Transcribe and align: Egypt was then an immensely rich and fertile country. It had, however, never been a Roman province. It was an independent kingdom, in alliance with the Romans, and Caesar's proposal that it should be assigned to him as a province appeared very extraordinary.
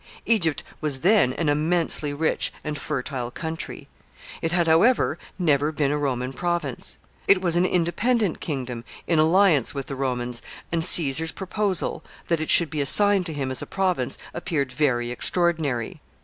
Egypt 0.25 0.63
was 0.81 1.01
then 1.01 1.31
an 1.33 1.47
immensely 1.47 2.11
rich 2.11 2.51
and 2.63 2.75
fertile 2.75 3.29
country. 3.29 3.87
It 4.41 4.51
had, 4.51 4.65
however, 4.65 5.19
never 5.37 5.71
been 5.71 5.91
a 5.91 5.97
Roman 5.99 6.33
province. 6.33 6.97
It 7.27 7.39
was 7.39 7.55
an 7.55 7.67
independent 7.67 8.39
kingdom, 8.39 8.83
in 9.05 9.19
alliance 9.19 9.75
with 9.75 9.85
the 9.85 9.95
Romans, 9.95 10.41
and 10.71 10.83
Caesar's 10.83 11.31
proposal 11.31 12.03
that 12.29 12.41
it 12.41 12.49
should 12.49 12.71
be 12.71 12.81
assigned 12.81 13.27
to 13.27 13.33
him 13.33 13.51
as 13.51 13.61
a 13.61 13.67
province 13.67 14.17
appeared 14.33 14.71
very 14.71 15.11
extraordinary. 15.11 16.01